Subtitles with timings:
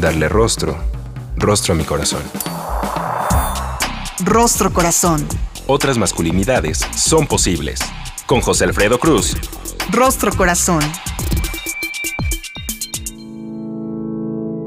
[0.00, 0.78] darle rostro,
[1.36, 2.22] rostro a mi corazón.
[4.24, 5.26] Rostro Corazón.
[5.66, 7.80] Otras masculinidades son posibles.
[8.26, 9.36] Con José Alfredo Cruz.
[9.90, 10.80] Rostro Corazón.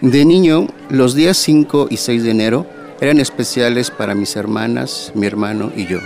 [0.00, 2.66] De niño, los días 5 y 6 de enero
[3.00, 6.00] eran especiales para mis hermanas, mi hermano y yo.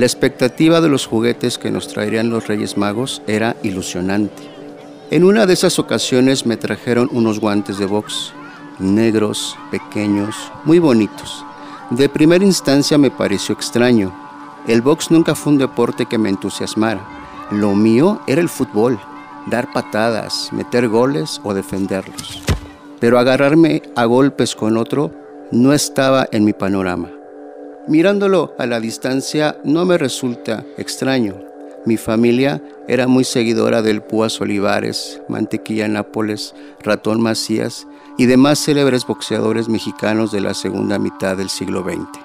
[0.00, 4.42] La expectativa de los juguetes que nos traerían los Reyes Magos era ilusionante.
[5.10, 8.32] En una de esas ocasiones me trajeron unos guantes de box,
[8.78, 10.34] negros, pequeños,
[10.64, 11.44] muy bonitos.
[11.90, 14.10] De primera instancia me pareció extraño.
[14.66, 17.06] El box nunca fue un deporte que me entusiasmara.
[17.50, 18.98] Lo mío era el fútbol,
[19.48, 22.40] dar patadas, meter goles o defenderlos.
[23.00, 25.12] Pero agarrarme a golpes con otro
[25.52, 27.19] no estaba en mi panorama.
[27.90, 31.34] Mirándolo a la distancia no me resulta extraño.
[31.84, 39.04] Mi familia era muy seguidora del Púas Olivares, Mantequilla Nápoles, Ratón Macías y demás célebres
[39.08, 42.20] boxeadores mexicanos de la segunda mitad del siglo XX.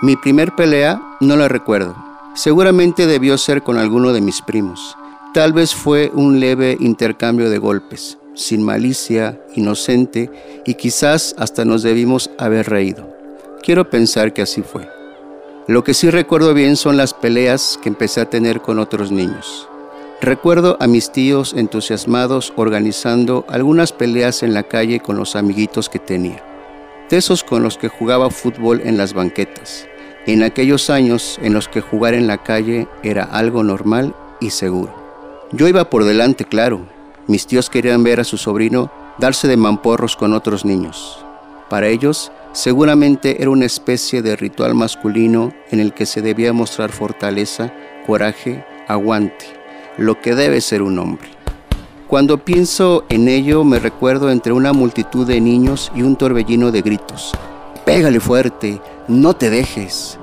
[0.00, 1.96] Mi primer pelea no la recuerdo.
[2.36, 4.96] Seguramente debió ser con alguno de mis primos.
[5.32, 10.30] Tal vez fue un leve intercambio de golpes, sin malicia, inocente
[10.64, 13.13] y quizás hasta nos debimos haber reído.
[13.64, 14.86] Quiero pensar que así fue.
[15.68, 19.66] Lo que sí recuerdo bien son las peleas que empecé a tener con otros niños.
[20.20, 25.98] Recuerdo a mis tíos entusiasmados organizando algunas peleas en la calle con los amiguitos que
[25.98, 26.44] tenía,
[27.08, 29.86] de esos con los que jugaba fútbol en las banquetas,
[30.26, 34.92] en aquellos años en los que jugar en la calle era algo normal y seguro.
[35.52, 36.82] Yo iba por delante, claro.
[37.28, 41.24] Mis tíos querían ver a su sobrino darse de mamporros con otros niños.
[41.70, 46.92] Para ellos, Seguramente era una especie de ritual masculino en el que se debía mostrar
[46.92, 47.74] fortaleza,
[48.06, 49.46] coraje, aguante,
[49.98, 51.30] lo que debe ser un hombre.
[52.06, 56.82] Cuando pienso en ello me recuerdo entre una multitud de niños y un torbellino de
[56.82, 57.32] gritos.
[57.84, 60.16] Pégale fuerte, no te dejes.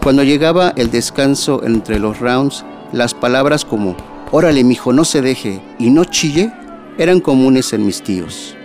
[0.00, 3.96] Cuando llegaba el descanso entre los rounds, las palabras como,
[4.30, 6.52] órale mijo, no se deje y no chille,
[6.98, 8.56] eran comunes en mis tíos.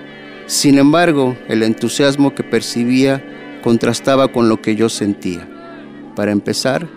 [0.49, 3.23] Sin embargo, el entusiasmo que percibía
[3.61, 5.47] contrastaba con lo que yo sentía.
[6.15, 6.89] Para empezar,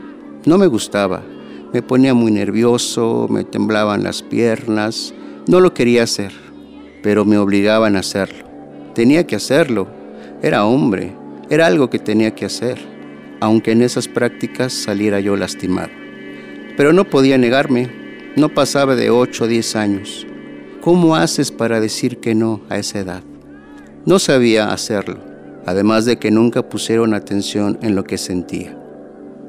[0.47, 1.23] no me gustaba.
[1.71, 5.13] Me ponía muy nervioso, me temblaban las piernas.
[5.47, 6.33] No lo quería hacer,
[7.03, 8.47] pero me obligaban a hacerlo.
[8.95, 9.87] Tenía que hacerlo.
[10.41, 11.15] Era hombre.
[11.51, 12.79] Era algo que tenía que hacer,
[13.41, 15.91] aunque en esas prácticas saliera yo lastimado.
[16.79, 17.91] Pero no podía negarme.
[18.35, 20.27] No pasaba de 8 o 10 años.
[20.81, 23.23] ¿Cómo haces para decir que no a esa edad?
[24.05, 25.19] No sabía hacerlo,
[25.65, 28.77] además de que nunca pusieron atención en lo que sentía.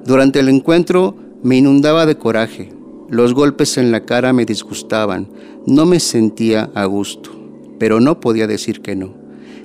[0.05, 2.71] Durante el encuentro me inundaba de coraje,
[3.09, 5.27] los golpes en la cara me disgustaban,
[5.65, 7.31] no me sentía a gusto,
[7.79, 9.15] pero no podía decir que no.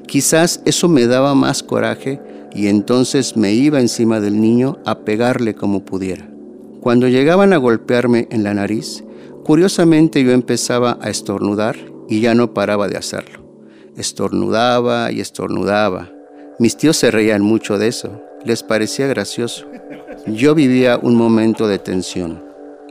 [0.06, 2.20] Quizás eso me daba más coraje
[2.55, 6.31] y entonces me iba encima del niño a pegarle como pudiera.
[6.81, 9.05] Cuando llegaban a golpearme en la nariz,
[9.44, 11.76] curiosamente yo empezaba a estornudar
[12.08, 13.48] y ya no paraba de hacerlo.
[13.99, 16.09] Estornudaba y estornudaba.
[16.61, 18.23] Mis tíos se reían mucho de eso.
[18.45, 19.67] Les parecía gracioso.
[20.29, 22.41] Yo vivía un momento de tensión,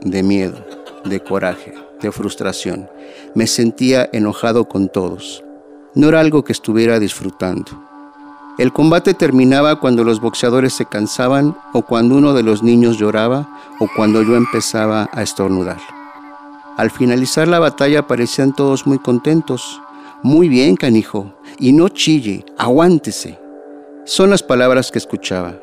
[0.02, 0.62] de miedo,
[1.06, 1.72] de coraje,
[2.02, 2.90] de frustración.
[3.34, 5.42] Me sentía enojado con todos.
[5.94, 7.70] No era algo que estuviera disfrutando.
[8.58, 13.48] El combate terminaba cuando los boxeadores se cansaban o cuando uno de los niños lloraba
[13.80, 15.78] o cuando yo empezaba a estornudar.
[16.76, 19.80] Al finalizar la batalla parecían todos muy contentos.
[20.22, 21.32] Muy bien, canijo.
[21.60, 23.38] Y no chille, aguántese.
[24.04, 25.54] Son las palabras que escuchaba,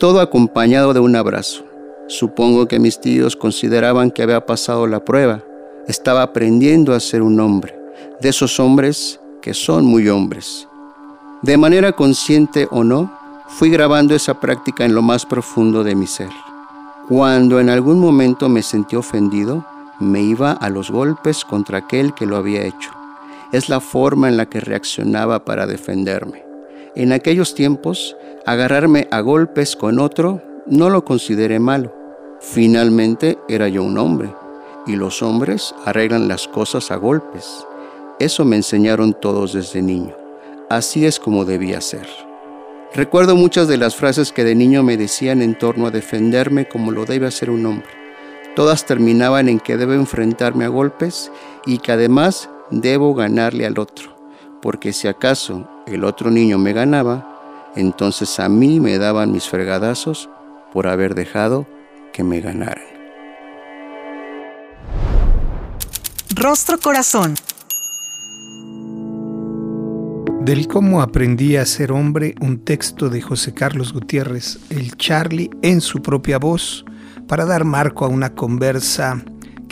[0.00, 1.64] todo acompañado de un abrazo.
[2.08, 5.44] Supongo que mis tíos consideraban que había pasado la prueba.
[5.86, 7.78] Estaba aprendiendo a ser un hombre,
[8.20, 10.66] de esos hombres que son muy hombres.
[11.42, 13.12] De manera consciente o no,
[13.46, 16.30] fui grabando esa práctica en lo más profundo de mi ser.
[17.08, 19.64] Cuando en algún momento me sentí ofendido,
[20.00, 23.01] me iba a los golpes contra aquel que lo había hecho.
[23.52, 26.44] Es la forma en la que reaccionaba para defenderme.
[26.94, 28.16] En aquellos tiempos,
[28.46, 31.94] agarrarme a golpes con otro no lo consideré malo.
[32.40, 34.34] Finalmente era yo un hombre
[34.86, 37.66] y los hombres arreglan las cosas a golpes.
[38.18, 40.16] Eso me enseñaron todos desde niño.
[40.70, 42.06] Así es como debía ser.
[42.94, 46.90] Recuerdo muchas de las frases que de niño me decían en torno a defenderme como
[46.90, 47.88] lo debe hacer un hombre.
[48.54, 51.30] Todas terminaban en que debo enfrentarme a golpes
[51.64, 54.16] y que además debo ganarle al otro,
[54.60, 60.28] porque si acaso el otro niño me ganaba, entonces a mí me daban mis fregadazos
[60.72, 61.66] por haber dejado
[62.12, 62.84] que me ganaran.
[66.34, 67.34] Rostro Corazón.
[70.40, 75.80] Del cómo aprendí a ser hombre, un texto de José Carlos Gutiérrez, el Charlie, en
[75.80, 76.84] su propia voz,
[77.28, 79.22] para dar marco a una conversa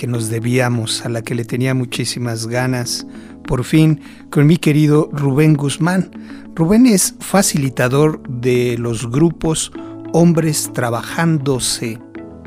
[0.00, 3.06] que nos debíamos, a la que le tenía muchísimas ganas,
[3.46, 4.00] por fin,
[4.30, 6.10] con mi querido Rubén Guzmán.
[6.54, 9.70] Rubén es facilitador de los grupos
[10.14, 11.98] Hombres Trabajándose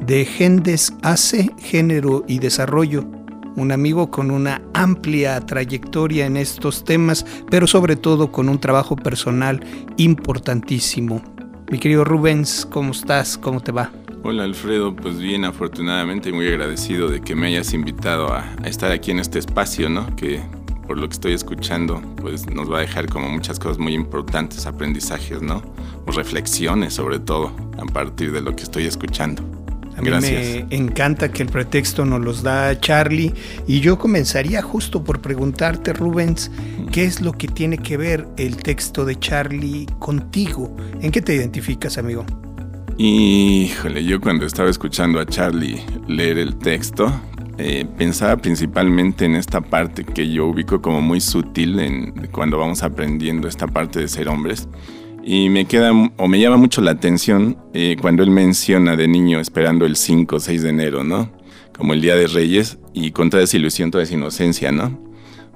[0.03, 3.05] de Gendes Hace Género y Desarrollo,
[3.55, 8.95] un amigo con una amplia trayectoria en estos temas, pero sobre todo con un trabajo
[8.95, 9.63] personal
[9.97, 11.21] importantísimo.
[11.69, 13.37] Mi querido Rubens, ¿cómo estás?
[13.37, 13.91] ¿Cómo te va?
[14.25, 19.11] Hola Alfredo, pues bien, afortunadamente muy agradecido de que me hayas invitado a, estar aquí
[19.11, 20.15] en este espacio, ¿no?
[20.15, 20.41] Que
[20.87, 24.65] por lo que estoy escuchando, pues nos va a dejar como muchas cosas muy importantes,
[24.65, 25.61] aprendizajes, ¿no?
[26.05, 29.43] O reflexiones sobre todo, a partir de lo que estoy escuchando.
[29.97, 33.33] A mí me encanta que el pretexto nos los da Charlie
[33.67, 36.49] y yo comenzaría justo por preguntarte, Rubens,
[36.93, 40.73] ¿qué es lo que tiene que ver el texto de Charlie contigo?
[41.01, 42.25] ¿En qué te identificas, amigo?
[42.97, 47.11] Híjole, yo cuando estaba escuchando a Charlie leer el texto,
[47.57, 52.83] eh, pensaba principalmente en esta parte que yo ubico como muy sutil en, cuando vamos
[52.83, 54.67] aprendiendo esta parte de ser hombres
[55.23, 59.39] y me queda o me llama mucho la atención eh, cuando él menciona de niño
[59.39, 61.31] esperando el 5 o 6 de enero, ¿no?
[61.75, 64.99] Como el Día de Reyes y con toda esa ilusión, toda esa inocencia, ¿no?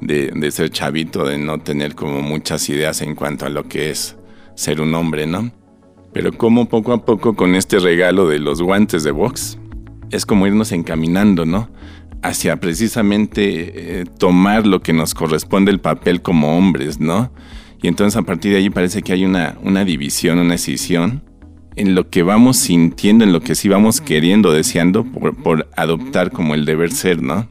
[0.02, 3.92] De, de ser chavito, de no tener como muchas ideas en cuanto a lo que
[3.92, 4.16] es
[4.56, 5.52] ser un hombre, ¿no?
[6.18, 9.60] Pero como poco a poco con este regalo de los guantes de box,
[10.10, 11.70] es como irnos encaminando, ¿no?
[12.24, 17.32] Hacia precisamente eh, tomar lo que nos corresponde el papel como hombres, ¿no?
[17.84, 21.22] Y entonces a partir de ahí parece que hay una, una división, una escisión
[21.76, 26.56] en lo que vamos sintiendo, en lo que sí vamos queriendo, deseando por, adoptar como
[26.56, 27.48] el deber ser, ¿no?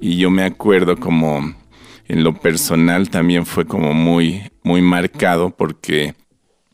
[0.00, 1.54] Y yo me acuerdo como
[2.08, 6.14] en lo personal también fue como muy, muy marcado porque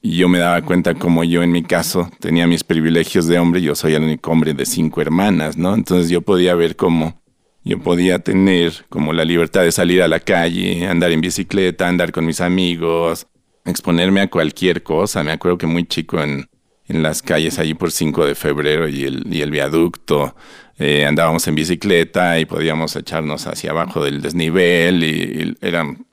[0.02, 3.74] yo me daba cuenta como yo en mi caso tenía mis privilegios de hombre, yo
[3.74, 5.74] soy el único hombre de cinco hermanas, ¿no?
[5.74, 7.22] Entonces yo podía ver como
[7.64, 12.10] yo podía tener como la libertad de salir a la calle, andar en bicicleta, andar
[12.10, 13.28] con mis amigos,
[13.64, 15.22] exponerme a cualquier cosa.
[15.22, 16.48] Me acuerdo que muy chico en,
[16.88, 20.34] en las calles allí por 5 de febrero y el, y el viaducto,
[20.78, 26.06] eh, andábamos en bicicleta y podíamos echarnos hacia abajo del desnivel y, y eran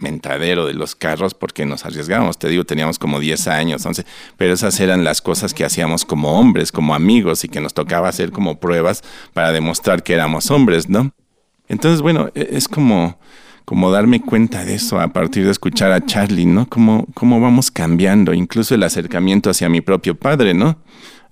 [0.00, 2.38] mentadero de los carros porque nos arriesgábamos.
[2.38, 4.04] Te digo, teníamos como 10 años, 11,
[4.36, 8.08] pero esas eran las cosas que hacíamos como hombres, como amigos y que nos tocaba
[8.08, 9.02] hacer como pruebas
[9.32, 11.12] para demostrar que éramos hombres, ¿no?
[11.68, 13.18] Entonces, bueno, e, es como,
[13.64, 16.68] como darme cuenta de eso a partir de escuchar a Charlie, ¿no?
[16.68, 20.78] Cómo, cómo vamos cambiando, incluso el acercamiento hacia mi propio padre, ¿no?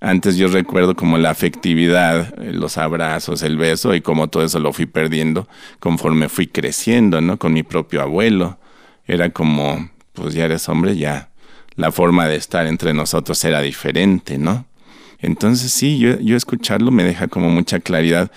[0.00, 4.58] Antes yo recuerdo como la afectividad, eh, los abrazos, el beso y como todo eso
[4.60, 5.48] lo fui perdiendo
[5.80, 7.38] conforme fui creciendo, ¿no?
[7.38, 8.58] Con mi propio abuelo.
[9.06, 11.30] Era como, pues ya eres hombre, ya
[11.76, 14.66] la forma de estar entre nosotros era diferente, ¿no?
[15.20, 18.30] Entonces sí, yo, yo escucharlo me deja como mucha claridad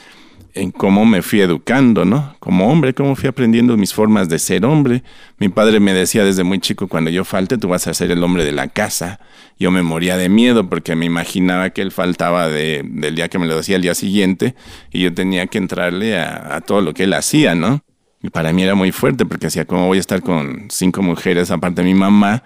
[0.59, 2.35] en cómo me fui educando, ¿no?
[2.39, 5.03] Como hombre, cómo fui aprendiendo mis formas de ser hombre.
[5.37, 8.23] Mi padre me decía desde muy chico, cuando yo falte, tú vas a ser el
[8.23, 9.19] hombre de la casa.
[9.57, 13.39] Yo me moría de miedo porque me imaginaba que él faltaba de, del día que
[13.39, 14.55] me lo decía el día siguiente
[14.91, 17.81] y yo tenía que entrarle a, a todo lo que él hacía, ¿no?
[18.21, 21.51] Y para mí era muy fuerte porque decía, ¿cómo voy a estar con cinco mujeres
[21.51, 22.43] aparte de mi mamá?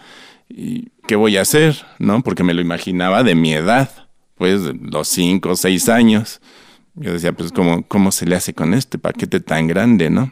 [0.49, 1.83] ¿Y qué voy a hacer?
[1.97, 2.21] ¿No?
[2.21, 3.89] Porque me lo imaginaba de mi edad,
[4.35, 6.41] pues los cinco o seis años.
[6.95, 10.31] Yo decía, pues, ¿cómo, ¿cómo se le hace con este paquete tan grande, no?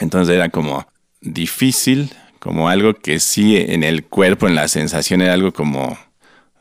[0.00, 0.86] Entonces era como
[1.20, 5.98] difícil, como algo que sí en el cuerpo, en la sensación, era algo como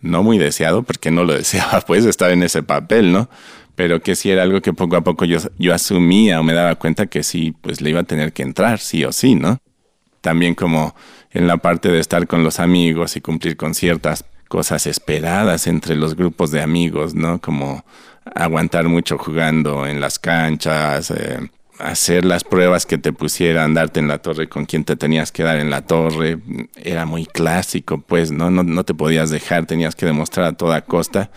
[0.01, 3.29] no muy deseado, porque no lo deseaba, pues, estar en ese papel, ¿no?
[3.75, 6.75] Pero que sí era algo que poco a poco yo, yo asumía o me daba
[6.75, 9.60] cuenta que sí, pues le iba a tener que entrar, sí o sí, ¿no?
[10.19, 10.96] También como
[11.31, 15.96] en la parte de estar con los amigos y cumplir con ciertas cosas esperadas entre
[15.96, 17.39] los grupos de amigos, ¿no?
[17.39, 17.86] Como
[18.36, 21.39] aguantar mucho jugando en las canchas, eh,
[21.79, 25.43] hacer las pruebas que te pusieran, darte en la torre con quien te tenías que
[25.43, 26.39] dar en la torre,
[26.75, 28.51] era muy clásico, pues, ¿no?
[28.51, 31.31] No, no te podías dejar, tenías que demostrar a toda costa,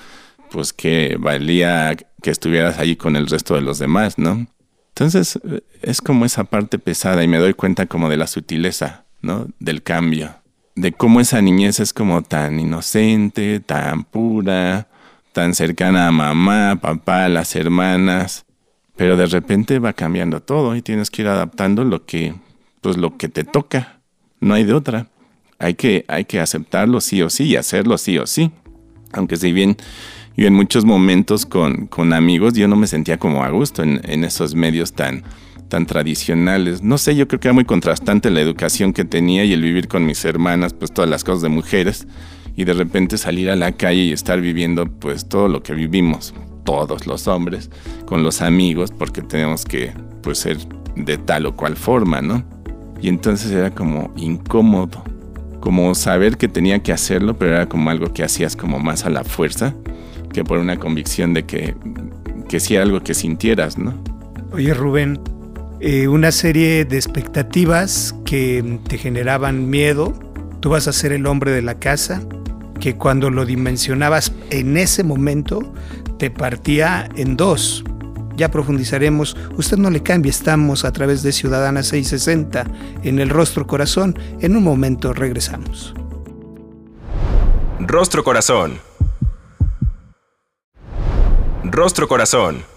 [0.51, 4.47] pues que valía que estuvieras allí con el resto de los demás, ¿no?
[4.89, 5.41] Entonces,
[5.81, 9.49] es como esa parte pesada y me doy cuenta como de la sutileza, ¿no?
[9.59, 10.35] Del cambio,
[10.75, 14.89] de cómo esa niñez es como tan inocente, tan pura,
[15.33, 18.45] tan cercana a mamá, papá, las hermanas,
[18.97, 22.35] pero de repente va cambiando todo y tienes que ir adaptando lo que,
[22.81, 24.01] pues lo que te toca.
[24.41, 25.09] No hay de otra.
[25.59, 28.51] Hay que, hay que aceptarlo sí o sí y hacerlo sí o sí.
[29.13, 29.77] Aunque si bien
[30.37, 34.01] yo en muchos momentos con, con amigos yo no me sentía como a gusto en,
[34.05, 35.23] en esos medios tan,
[35.69, 36.83] tan tradicionales.
[36.83, 39.89] No sé, yo creo que era muy contrastante la educación que tenía y el vivir
[39.89, 42.07] con mis hermanas, pues todas las cosas de mujeres
[42.57, 46.35] y de repente salir a la calle y estar viviendo pues todo lo que vivimos,
[46.65, 47.71] todos los hombres,
[48.05, 49.93] con los amigos, porque tenemos que
[50.23, 50.59] pues ser
[50.97, 52.45] de tal o cual forma, ¿no?
[53.01, 55.03] Y entonces era como incómodo,
[55.61, 59.11] como saber que tenía que hacerlo, pero era como algo que hacías como más a
[59.11, 59.75] la fuerza
[60.33, 61.75] que por una convicción de que,
[62.49, 63.95] que sí era algo que sintieras, ¿no?
[64.53, 65.21] Oye Rubén,
[65.81, 70.13] eh, una serie de expectativas que te generaban miedo,
[70.61, 72.23] tú vas a ser el hombre de la casa,
[72.83, 75.73] que cuando lo dimensionabas en ese momento
[76.19, 77.85] te partía en dos.
[78.37, 79.37] Ya profundizaremos.
[79.57, 82.67] Usted no le cambie, estamos a través de Ciudadana 660
[83.05, 84.19] en el Rostro Corazón.
[84.41, 85.95] En un momento regresamos.
[87.79, 88.81] Rostro Corazón.
[91.63, 92.72] Rostro Corazón.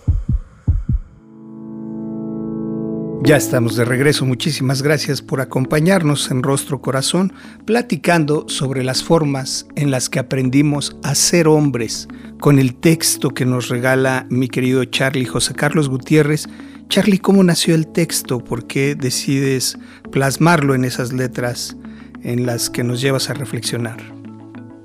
[3.25, 4.23] Ya estamos de regreso.
[4.23, 7.33] Muchísimas gracias por acompañarnos en Rostro Corazón,
[7.65, 12.07] platicando sobre las formas en las que aprendimos a ser hombres
[12.39, 16.47] con el texto que nos regala mi querido Charlie José Carlos Gutiérrez.
[16.87, 18.37] Charlie, ¿cómo nació el texto?
[18.43, 19.79] ¿Por qué decides
[20.11, 21.75] plasmarlo en esas letras
[22.21, 23.97] en las que nos llevas a reflexionar?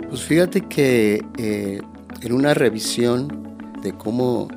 [0.08, 1.82] Pues fíjate que eh,
[2.22, 4.48] en una revisión de cómo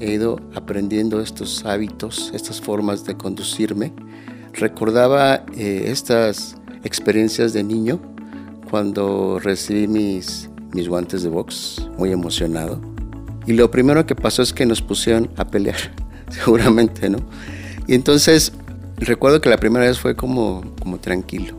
[0.00, 3.92] he ido aprendiendo estos hábitos, estas formas de conducirme.
[4.52, 8.00] Recordaba eh, estas experiencias de niño
[8.70, 12.80] cuando recibí mis, mis guantes de box, muy emocionado.
[13.46, 15.78] Y lo primero que pasó es que nos pusieron a pelear,
[16.30, 17.18] seguramente, ¿no?
[17.86, 18.52] Y entonces
[18.96, 21.56] recuerdo que la primera vez fue como, como tranquilo.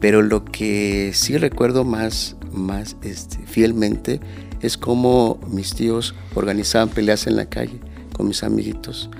[0.00, 4.20] Pero lo que sí recuerdo más, más este, fielmente
[4.62, 7.80] es como mis tíos organizaban peleas en la calle
[8.16, 9.10] con mis amiguitos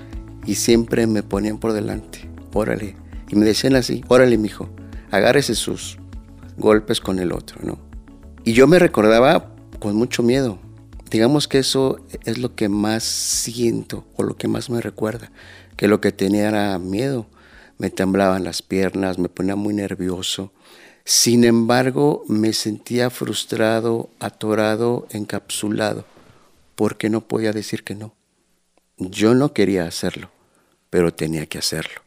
[0.45, 2.95] y siempre me ponían por delante, órale.
[3.29, 4.69] Y me decían así, órale, mijo,
[5.11, 5.97] agárrese sus
[6.57, 7.77] golpes con el otro, ¿no?
[8.43, 10.59] Y yo me recordaba con mucho miedo.
[11.09, 15.31] Digamos que eso es lo que más siento o lo que más me recuerda,
[15.77, 17.27] que lo que tenía era miedo.
[17.77, 20.51] Me temblaban las piernas, me ponía muy nervioso
[21.05, 26.05] sin embargo, me sentía frustrado, atorado, encapsulado,
[26.75, 28.13] porque no podía decir que no.
[28.97, 30.31] Yo no quería hacerlo,
[30.89, 32.01] pero tenía que hacerlo.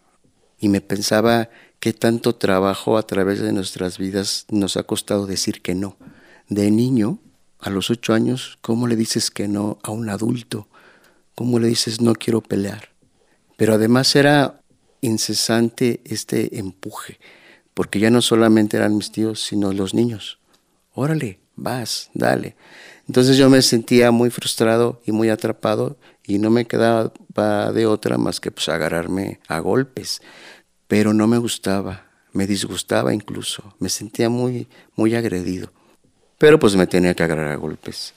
[0.59, 5.61] Y me pensaba qué tanto trabajo a través de nuestras vidas nos ha costado decir
[5.61, 5.97] que no.
[6.49, 7.19] De niño,
[7.61, 10.69] a los ocho años, ¿cómo le dices que no a un adulto?
[11.35, 12.89] ¿Cómo le dices no quiero pelear?
[13.59, 14.63] Pero además era
[15.03, 17.19] incesante este empuje
[17.77, 20.39] porque ya no solamente eran mis tíos, sino los niños.
[20.95, 22.57] Órale, vas, dale.
[23.07, 27.13] Entonces yo me sentía muy frustrado y muy atrapado y no me quedaba
[27.75, 30.23] de otra más que pues agarrarme a golpes.
[30.89, 35.71] Pero no me gustaba, me disgustaba incluso, me sentía muy, muy agredido.
[36.39, 38.15] Pero pues me tenía que agarrar a golpes.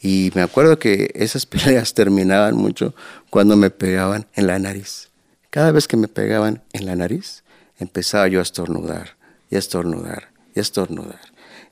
[0.00, 2.94] Y me acuerdo que esas peleas terminaban mucho
[3.28, 5.10] cuando me pegaban en la nariz.
[5.50, 7.42] Cada vez que me pegaban en la nariz,
[7.78, 9.16] empezaba yo a estornudar,
[9.50, 11.20] y a estornudar, y a estornudar.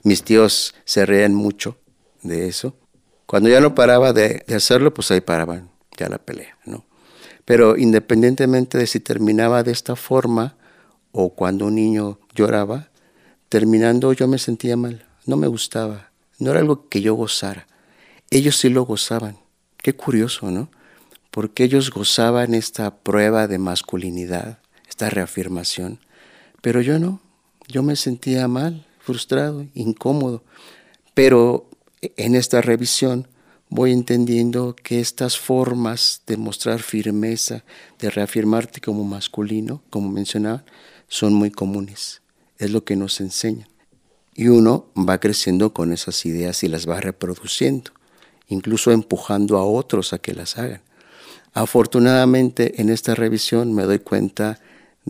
[0.03, 1.77] Mis tíos se reían mucho
[2.23, 2.75] de eso.
[3.27, 6.85] Cuando ya no paraba de, hacerlo, pues ahí paraban ya la pelea, ¿no?
[7.45, 10.57] Pero independientemente de si terminaba de esta forma
[11.13, 12.91] o cuando un niño lloraba,
[13.49, 17.67] terminando yo me sentía mal, no me gustaba, no era algo que yo gozara.
[18.31, 19.39] Ellos sí lo gozaban.
[19.77, 20.71] Qué curioso, ¿no?
[21.31, 24.59] Porque ellos gozaban esta prueba de masculinidad,
[25.01, 25.99] esta reafirmación,
[26.61, 27.23] pero yo no,
[27.69, 30.45] yo me sentía mal, frustrado, incómodo.
[31.15, 31.71] Pero
[32.03, 33.27] en esta revisión
[33.71, 37.65] voy entendiendo que estas formas de mostrar firmeza,
[37.99, 40.65] de reafirmarte como masculino, como mencionaba,
[41.09, 42.21] son muy comunes.
[42.59, 43.69] Es lo que nos enseñan.
[44.35, 47.93] Y uno va creciendo con esas ideas y las va reproduciendo,
[48.49, 50.83] incluso empujando a otros a que las hagan.
[51.55, 54.61] Afortunadamente en esta revisión me doy cuenta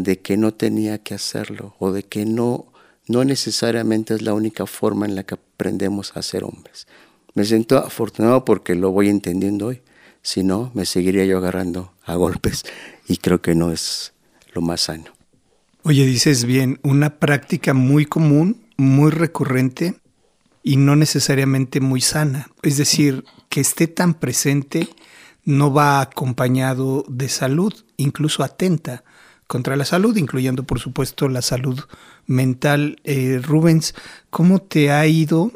[0.03, 2.67] de que no tenía que hacerlo o de que no,
[3.07, 6.87] no necesariamente es la única forma en la que aprendemos a ser hombres.
[7.35, 9.83] Me siento afortunado porque lo voy entendiendo hoy.
[10.23, 12.65] Si no, me seguiría yo agarrando a golpes
[13.09, 14.13] y creo que no es
[14.53, 15.07] lo más sano.
[15.83, 19.95] Oye, dices bien, una práctica muy común, muy recurrente
[20.63, 22.51] y no necesariamente muy sana.
[22.63, 24.89] Es decir, que esté tan presente
[25.45, 29.05] no va acompañado de salud, incluso atenta
[29.51, 31.81] contra la salud, incluyendo por supuesto la salud
[32.25, 33.01] mental.
[33.03, 33.97] Eh, Rubens,
[34.31, 35.51] ¿cómo te ha ido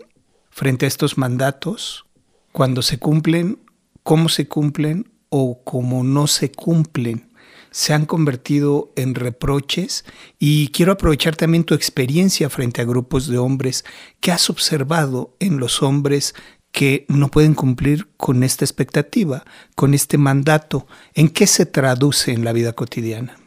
[0.50, 2.04] frente a estos mandatos
[2.50, 3.60] cuando se cumplen,
[4.02, 7.30] cómo se cumplen o cómo no se cumplen?
[7.70, 10.04] se han convertido en reproches
[10.38, 13.84] y quiero aprovechar también tu experiencia frente a grupos de hombres
[14.20, 16.36] que has observado en los hombres
[16.70, 19.42] que no pueden cumplir con esta expectativa,
[19.74, 20.86] con este mandato.
[21.14, 23.43] ¿En qué se traduce en la vida cotidiana?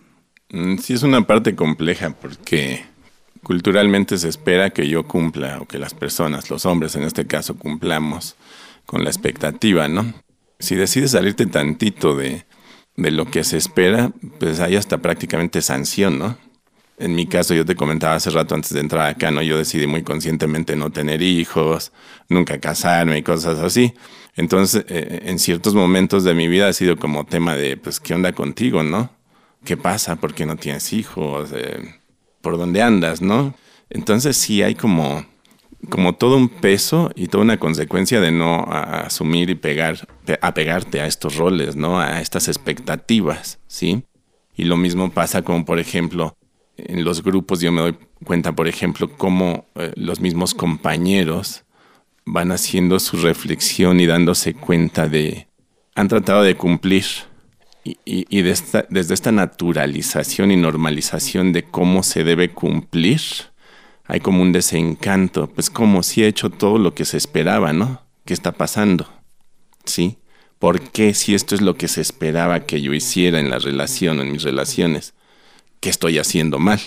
[0.50, 2.86] Mm, sí, es una parte compleja porque
[3.44, 7.58] culturalmente se espera que yo cumpla o que las personas, los hombres en este caso,
[7.58, 8.36] cumplamos
[8.86, 10.13] con la expectativa, ¿no?
[10.60, 12.46] Si decides salirte tantito de,
[12.96, 16.38] de lo que se espera, pues hay hasta prácticamente sanción, ¿no?
[17.00, 19.44] En mi caso, yo te comentaba hace rato antes de entrar acá, ¿no?
[19.44, 21.92] Yo decidí muy conscientemente no tener hijos,
[22.27, 23.94] nunca casarme y cosas así.
[24.36, 28.16] Entonces, eh, en ciertos momentos de mi vida ha sido como tema de, pues, ¿qué
[28.16, 29.12] onda contigo, no?
[29.68, 30.16] ¿Qué pasa?
[30.16, 31.50] ¿Por qué no tienes hijos?
[31.53, 31.94] Eh,
[32.40, 33.53] ¿Por dónde andas, no?
[33.90, 35.25] Entonces sí hay como
[35.90, 40.08] como todo un peso y toda una consecuencia de no asumir y pegar,
[40.42, 42.00] apegarte a estos roles, ¿no?
[42.00, 44.06] A estas expectativas, ¿sí?
[44.56, 46.38] Y lo mismo pasa como, por ejemplo,
[46.77, 51.66] en los grupos yo me doy cuenta, por ejemplo, cómo eh, los mismos compañeros
[52.25, 55.48] van haciendo su reflexión y dándose cuenta de,
[55.94, 57.03] han tratado de cumplir
[58.05, 63.21] y, desde esta naturalización y normalización de cómo se debe cumplir,
[64.05, 68.01] hay como un desencanto, pues como si he hecho todo lo que se esperaba, ¿no?
[68.25, 69.07] ¿Qué está pasando?
[69.85, 70.17] ¿Sí?
[70.59, 74.19] ¿Por qué si esto es lo que se esperaba que yo hiciera en la relación,
[74.19, 75.13] en mis relaciones?
[75.79, 76.79] ¿Qué estoy haciendo mal?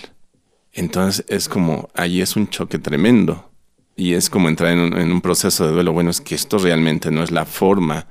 [0.72, 3.50] Entonces es como, ahí es un choque tremendo.
[3.96, 5.92] Y es como entrar en un, proceso de duelo.
[5.92, 8.06] Bueno, es que esto realmente no es la forma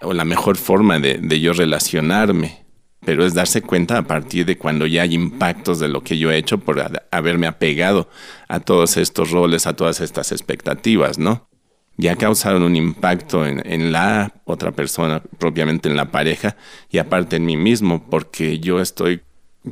[0.00, 2.66] o la mejor forma de, de yo relacionarme
[3.06, 6.32] pero es darse cuenta a partir de cuando ya hay impactos de lo que yo
[6.32, 8.08] he hecho por haberme apegado
[8.48, 11.48] a todos estos roles, a todas estas expectativas, ¿no?
[11.96, 16.56] Ya causaron un impacto en, en, la otra persona, propiamente en la pareja,
[16.90, 19.22] y aparte en mí mismo, porque yo estoy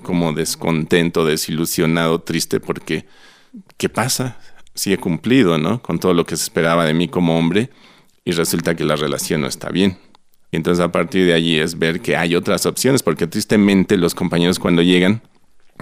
[0.05, 3.05] como descontento, desilusionado, triste, porque
[3.77, 4.39] ¿qué pasa?
[4.75, 5.83] Si he cumplido, ¿no?
[5.83, 7.71] Con todo lo que se esperaba de mí como hombre,
[8.25, 9.99] y resulta que la relación no está bien.
[10.55, 14.15] Y entonces a partir de allí es ver que hay otras opciones, porque tristemente los
[14.15, 15.21] compañeros cuando llegan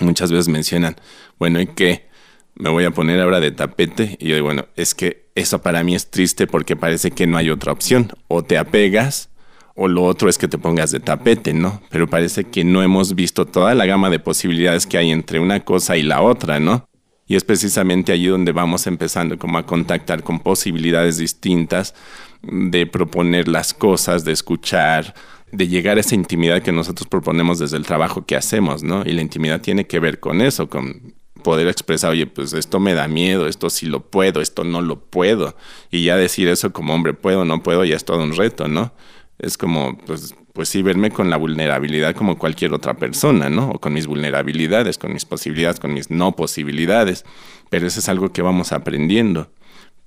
[0.00, 0.96] muchas veces mencionan,
[1.38, 2.08] bueno, ¿y qué?
[2.54, 4.16] Me voy a poner ahora de tapete.
[4.18, 7.36] Y yo digo, bueno, es que eso para mí es triste porque parece que no
[7.36, 8.12] hay otra opción.
[8.28, 9.28] O te apegas
[9.74, 11.82] o lo otro es que te pongas de tapete, ¿no?
[11.90, 15.60] Pero parece que no hemos visto toda la gama de posibilidades que hay entre una
[15.66, 16.86] cosa y la otra, ¿no?
[17.26, 21.94] Y es precisamente allí donde vamos empezando como a contactar con posibilidades distintas
[22.42, 25.14] de proponer las cosas, de escuchar,
[25.52, 29.02] de llegar a esa intimidad que nosotros proponemos desde el trabajo que hacemos, ¿no?
[29.04, 32.94] Y la intimidad tiene que ver con eso, con poder expresar, oye, pues esto me
[32.94, 35.56] da miedo, esto sí lo puedo, esto no lo puedo.
[35.90, 38.92] Y ya decir eso como hombre, puedo, no puedo, ya es todo un reto, ¿no?
[39.38, 43.70] Es como, pues, pues sí, verme con la vulnerabilidad como cualquier otra persona, ¿no?
[43.70, 47.24] O con mis vulnerabilidades, con mis posibilidades, con mis no posibilidades.
[47.70, 49.50] Pero eso es algo que vamos aprendiendo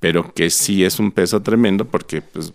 [0.05, 2.53] pero que sí es un peso tremendo porque pues,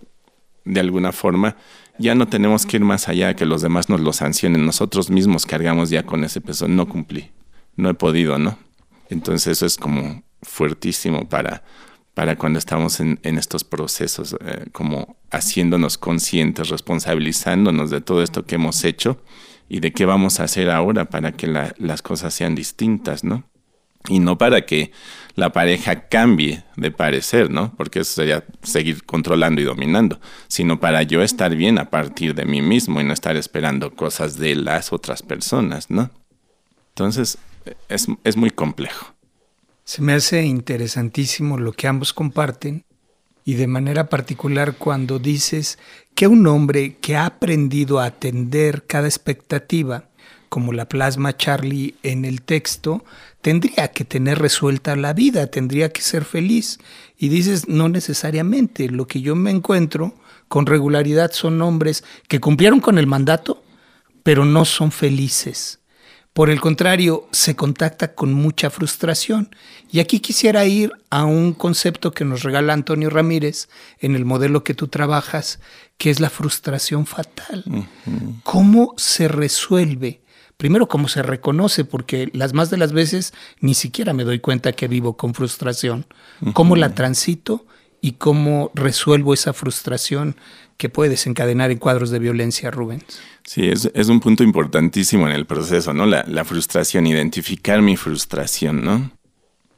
[0.65, 1.57] de alguna forma
[1.99, 4.65] ya no tenemos que ir más allá que los demás nos lo sancionen.
[4.65, 6.69] Nosotros mismos cargamos ya con ese peso.
[6.69, 7.33] No cumplí,
[7.75, 8.57] no he podido, ¿no?
[9.09, 11.65] Entonces eso es como fuertísimo para,
[12.15, 18.55] para cuando estamos en, estos procesos, eh, como haciéndonos conscientes, responsabilizándonos de todo esto que
[18.55, 19.21] hemos hecho
[19.69, 23.50] y de qué vamos a hacer ahora para que las cosas sean distintas, ¿no?
[24.09, 24.93] Y no para que
[25.35, 27.75] la pareja cambie de parecer, ¿no?
[27.77, 32.45] Porque eso sería seguir controlando y dominando, sino para yo estar bien a partir de
[32.45, 36.11] mí mismo y no estar esperando cosas de las otras personas, ¿no?
[36.91, 37.39] Entonces,
[37.89, 39.15] es, es muy complejo.
[39.85, 42.85] Se me hace interesantísimo lo que ambos comparten
[43.45, 45.79] y de manera particular cuando dices
[46.15, 50.05] que un hombre que ha aprendido a atender cada expectativa,
[50.51, 53.05] como la plasma Charlie en el texto,
[53.41, 56.79] tendría que tener resuelta la vida, tendría que ser feliz.
[57.17, 60.13] Y dices, no necesariamente, lo que yo me encuentro
[60.49, 63.63] con regularidad son hombres que cumplieron con el mandato,
[64.25, 65.79] pero no son felices.
[66.33, 69.55] Por el contrario, se contacta con mucha frustración.
[69.91, 73.69] Y aquí quisiera ir a un concepto que nos regala Antonio Ramírez
[74.01, 75.61] en el modelo que tú trabajas,
[75.97, 77.65] que es la frustración fatal.
[78.43, 80.23] ¿Cómo se resuelve?
[80.61, 84.73] Primero, cómo se reconoce, porque las más de las veces ni siquiera me doy cuenta
[84.73, 86.05] que vivo con frustración.
[86.53, 87.65] ¿Cómo la transito
[88.03, 90.37] y cómo resuelvo esa frustración
[90.77, 93.23] que puede desencadenar en cuadros de violencia, Rubens?
[93.43, 96.05] Sí, es, un punto importantísimo en el proceso, ¿no?
[96.05, 99.13] La, la, frustración, identificar mi frustración, ¿no?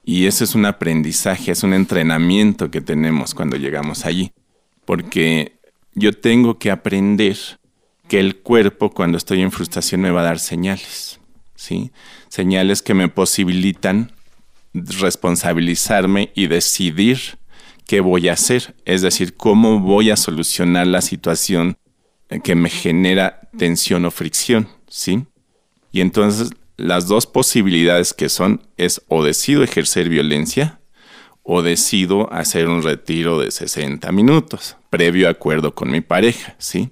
[0.05, 4.33] Y ese es un aprendizaje, es un entrenamiento que tenemos cuando llegamos allí.
[4.85, 5.61] Porque
[5.95, 7.37] yo tengo que aprender
[8.13, 11.19] que el cuerpo cuando estoy en frustración me va a dar señales,
[11.55, 11.93] ¿sí?
[12.29, 14.13] Señales que me posibilitan
[14.75, 17.39] responsabilizarme y decidir
[17.87, 21.79] qué voy a hacer, es decir, cómo voy a solucionar la situación
[22.45, 25.25] que me genera tensión o fricción, ¿sí?
[25.91, 30.83] Y entonces las dos posibilidades que son es o decido ejercer violencia
[31.43, 36.91] o decido hacer un retiro de 60 minutos, previo acuerdo con mi pareja, ¿sí?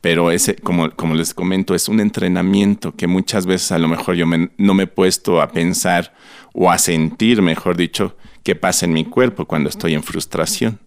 [0.00, 4.14] Pero ese, como, como les comento, es un entrenamiento que muchas veces a lo mejor
[4.14, 6.14] yo no me he puesto a pensar
[6.54, 10.78] o a sentir, mejor dicho, qué pasa en mi cuerpo cuando estoy en frustración.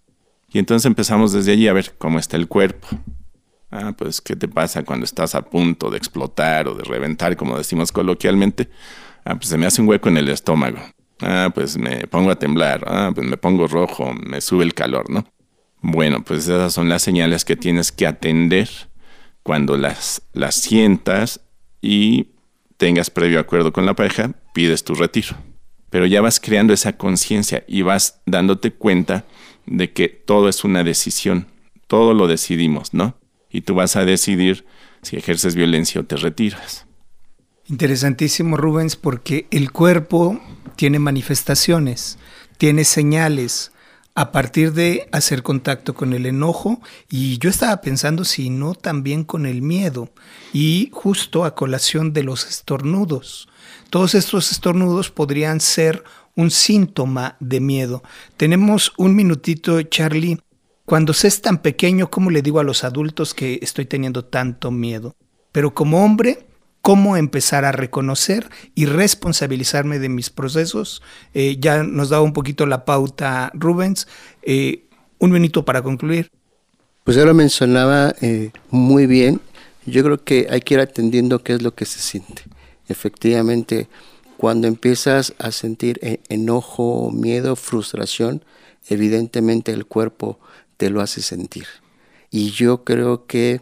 [0.50, 2.88] Y entonces empezamos desde allí a ver cómo está el cuerpo,
[3.72, 7.56] Ah, pues, ¿qué te pasa cuando estás a punto de explotar o de reventar, como
[7.56, 8.68] decimos coloquialmente?
[9.24, 10.76] Ah, pues se me hace un hueco en el estómago.
[11.20, 12.84] Ah, pues me pongo a temblar.
[12.86, 15.24] Ah, pues me pongo rojo, me sube el calor, ¿no?
[15.80, 18.68] Bueno, pues esas son las señales que tienes que atender
[19.42, 21.40] cuando las, las sientas
[21.80, 22.28] y
[22.76, 25.36] tengas previo acuerdo con la pareja, pides tu retiro.
[25.90, 29.24] Pero ya vas creando esa conciencia y vas dándote cuenta
[29.66, 31.46] de que todo es una decisión.
[31.86, 33.16] Todo lo decidimos, ¿no?
[33.52, 34.64] y tú vas a decidir
[35.02, 36.86] si ejerces violencia o te retiras.
[37.66, 40.40] Interesantísimo, Rubens, porque el cuerpo
[40.76, 42.18] tiene manifestaciones,
[42.58, 43.72] tiene señales
[44.14, 49.24] a partir de hacer contacto con el enojo y yo estaba pensando si no también
[49.24, 50.10] con el miedo
[50.52, 53.48] y justo a colación de los estornudos.
[53.90, 58.02] Todos estos estornudos podrían ser un síntoma de miedo.
[58.36, 60.38] Tenemos un minutito, Charlie,
[60.84, 64.70] cuando se es tan pequeño, ¿cómo le digo a los adultos que estoy teniendo tanto
[64.70, 65.14] miedo?
[65.52, 66.46] Pero como hombre,
[66.82, 71.00] ¿cómo empezar a reconocer y responsabilizarme de mis procesos?
[71.32, 74.06] Eh, ya nos daba un poquito la pauta Rubens.
[74.42, 74.84] Eh,
[75.18, 76.28] un minuto para concluir.
[77.04, 79.40] Pues ya lo mencionaba eh, muy bien.
[79.86, 82.42] Yo creo que hay que ir atendiendo qué es lo que se siente.
[82.88, 83.88] Efectivamente,
[84.36, 88.44] cuando empiezas a sentir enojo, miedo, frustración,
[88.88, 90.38] evidentemente el cuerpo
[90.76, 91.66] te lo hace sentir.
[92.30, 93.60] Y yo creo que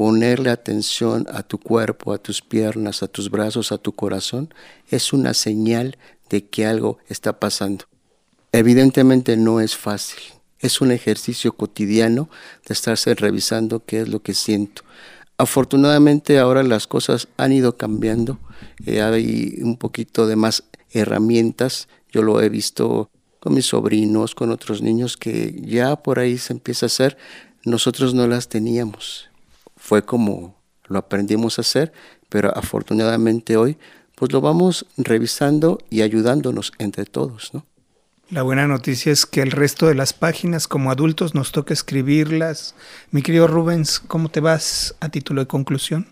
[0.00, 4.48] ponerle atención a tu cuerpo, a tus piernas, a tus brazos, a tu corazón,
[4.88, 5.98] es una señal
[6.30, 7.84] de que algo está pasando.
[8.50, 10.18] Evidentemente no es fácil.
[10.58, 12.30] Es un ejercicio cotidiano
[12.66, 14.84] de estarse revisando qué es lo que siento.
[15.36, 18.38] Afortunadamente ahora las cosas han ido cambiando.
[18.86, 21.88] Eh, hay un poquito de más herramientas.
[22.10, 26.54] Yo lo he visto con mis sobrinos, con otros niños que ya por ahí se
[26.54, 27.18] empieza a hacer,
[27.66, 29.29] nosotros no las teníamos.
[29.90, 30.54] Fue como
[30.86, 31.92] lo aprendimos a hacer,
[32.28, 33.76] pero afortunadamente hoy
[34.14, 37.66] pues lo vamos revisando y ayudándonos entre todos, ¿no?
[38.28, 42.76] La buena noticia es que el resto de las páginas como adultos nos toca escribirlas.
[43.10, 46.06] Mi querido Rubens, ¿cómo te vas a título de conclusión?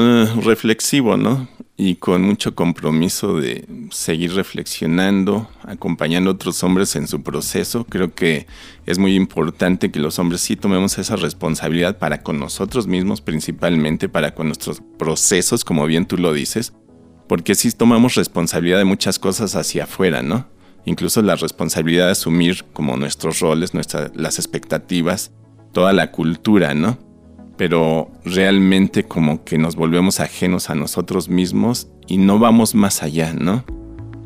[0.00, 1.48] Eh, reflexivo, ¿no?
[1.76, 7.84] Y con mucho compromiso de seguir reflexionando, acompañando a otros hombres en su proceso.
[7.84, 8.46] Creo que
[8.86, 14.08] es muy importante que los hombres sí tomemos esa responsabilidad para con nosotros mismos, principalmente
[14.08, 16.72] para con nuestros procesos, como bien tú lo dices,
[17.28, 20.46] porque sí tomamos responsabilidad de muchas cosas hacia afuera, ¿no?
[20.84, 25.32] incluso la responsabilidad de asumir como nuestros roles, nuestras, las expectativas,
[25.72, 26.98] toda la cultura, ¿no?
[27.58, 33.34] Pero realmente como que nos volvemos ajenos a nosotros mismos y no vamos más allá,
[33.34, 33.64] ¿no?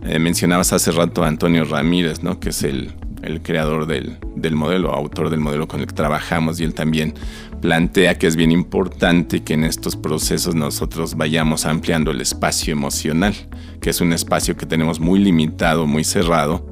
[0.05, 2.39] Eh, mencionabas hace rato a Antonio Ramírez, ¿no?
[2.39, 2.93] Que es el,
[3.23, 7.15] el creador del, del, modelo, autor del modelo con el que trabajamos, y él también
[7.61, 13.35] plantea que es bien importante que en estos procesos nosotros vayamos ampliando el espacio emocional,
[13.81, 16.67] que es un espacio que tenemos muy limitado, muy cerrado,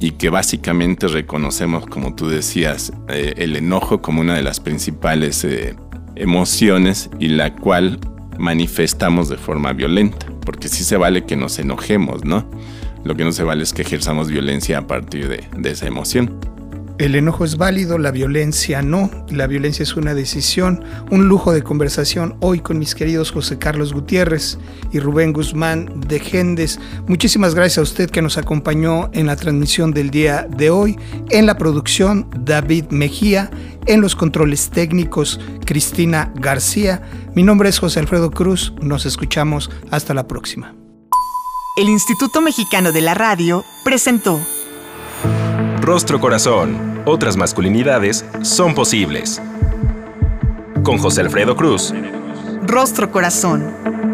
[0.00, 5.44] y que básicamente reconocemos, como tú decías, eh, el enojo como una de las principales
[5.44, 5.76] eh,
[6.16, 7.98] emociones y la cual
[8.38, 12.44] manifestamos de forma violenta, porque sí se vale que nos enojemos, ¿no?
[13.04, 16.38] Lo que no se vale es que ejerzamos violencia a partir de, de esa emoción.
[16.98, 19.10] El enojo es válido, la violencia no.
[19.28, 20.84] La violencia es una decisión.
[21.10, 24.58] Un lujo de conversación hoy con mis queridos José Carlos Gutiérrez
[24.92, 26.78] y Rubén Guzmán de Gendes.
[27.08, 30.98] Muchísimas gracias a usted que nos acompañó en la transmisión del día de hoy.
[31.30, 33.50] En la producción, David Mejía.
[33.86, 37.02] En los controles técnicos, Cristina García.
[37.34, 38.74] Mi nombre es José Alfredo Cruz.
[38.80, 39.70] Nos escuchamos.
[39.90, 40.74] Hasta la próxima.
[41.76, 44.38] El Instituto Mexicano de la Radio presentó
[45.82, 47.02] Rostro Corazón.
[47.06, 49.42] Otras masculinidades son posibles.
[50.84, 51.92] Con José Alfredo Cruz.
[52.62, 54.11] Rostro Corazón.